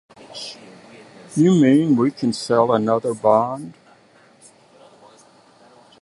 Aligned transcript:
You 1.35 1.53
mean 1.53 1.95
we 1.95 2.09
can 2.09 2.33
sell 2.33 2.73
another 2.73 3.13
bond? 3.13 3.75